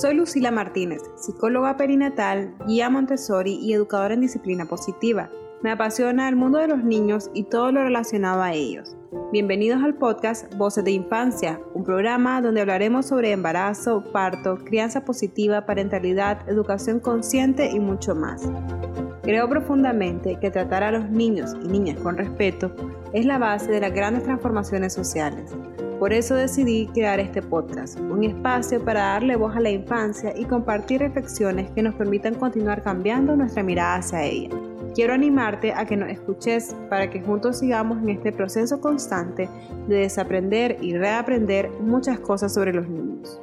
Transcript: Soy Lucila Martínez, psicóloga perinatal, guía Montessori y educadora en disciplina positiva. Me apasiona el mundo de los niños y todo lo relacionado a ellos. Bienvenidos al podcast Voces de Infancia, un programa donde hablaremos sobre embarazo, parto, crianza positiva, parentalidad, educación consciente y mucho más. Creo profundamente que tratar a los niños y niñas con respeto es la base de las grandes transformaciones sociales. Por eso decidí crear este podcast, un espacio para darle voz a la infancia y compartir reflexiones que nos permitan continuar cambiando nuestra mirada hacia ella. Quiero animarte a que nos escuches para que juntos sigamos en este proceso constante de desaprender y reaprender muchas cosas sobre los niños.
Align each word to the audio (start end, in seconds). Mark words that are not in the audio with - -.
Soy 0.00 0.14
Lucila 0.14 0.50
Martínez, 0.50 1.02
psicóloga 1.16 1.76
perinatal, 1.76 2.54
guía 2.66 2.88
Montessori 2.88 3.58
y 3.60 3.74
educadora 3.74 4.14
en 4.14 4.22
disciplina 4.22 4.64
positiva. 4.64 5.30
Me 5.62 5.70
apasiona 5.70 6.30
el 6.30 6.34
mundo 6.34 6.58
de 6.58 6.66
los 6.66 6.82
niños 6.82 7.30
y 7.34 7.44
todo 7.44 7.70
lo 7.72 7.82
relacionado 7.84 8.40
a 8.40 8.54
ellos. 8.54 8.96
Bienvenidos 9.32 9.82
al 9.82 9.94
podcast 9.94 10.52
Voces 10.54 10.84
de 10.84 10.92
Infancia, 10.92 11.60
un 11.74 11.84
programa 11.84 12.40
donde 12.40 12.62
hablaremos 12.62 13.04
sobre 13.04 13.32
embarazo, 13.32 14.02
parto, 14.12 14.56
crianza 14.64 15.04
positiva, 15.04 15.66
parentalidad, 15.66 16.48
educación 16.48 16.98
consciente 16.98 17.70
y 17.70 17.78
mucho 17.78 18.14
más. 18.14 18.50
Creo 19.22 19.48
profundamente 19.48 20.36
que 20.40 20.50
tratar 20.50 20.82
a 20.82 20.90
los 20.90 21.08
niños 21.08 21.54
y 21.62 21.68
niñas 21.68 21.96
con 22.00 22.16
respeto 22.16 22.74
es 23.12 23.24
la 23.24 23.38
base 23.38 23.70
de 23.70 23.78
las 23.78 23.92
grandes 23.92 24.24
transformaciones 24.24 24.92
sociales. 24.92 25.54
Por 26.00 26.12
eso 26.12 26.34
decidí 26.34 26.88
crear 26.88 27.20
este 27.20 27.40
podcast, 27.40 28.00
un 28.00 28.24
espacio 28.24 28.84
para 28.84 29.00
darle 29.00 29.36
voz 29.36 29.54
a 29.54 29.60
la 29.60 29.70
infancia 29.70 30.34
y 30.36 30.44
compartir 30.44 31.02
reflexiones 31.02 31.70
que 31.70 31.82
nos 31.82 31.94
permitan 31.94 32.34
continuar 32.34 32.82
cambiando 32.82 33.36
nuestra 33.36 33.62
mirada 33.62 33.98
hacia 33.98 34.24
ella. 34.24 34.50
Quiero 34.96 35.14
animarte 35.14 35.72
a 35.72 35.86
que 35.86 35.96
nos 35.96 36.10
escuches 36.10 36.74
para 36.90 37.08
que 37.08 37.22
juntos 37.22 37.60
sigamos 37.60 38.02
en 38.02 38.08
este 38.08 38.32
proceso 38.32 38.80
constante 38.80 39.48
de 39.86 39.98
desaprender 39.98 40.78
y 40.80 40.96
reaprender 40.96 41.70
muchas 41.80 42.18
cosas 42.18 42.52
sobre 42.52 42.72
los 42.72 42.88
niños. 42.88 43.40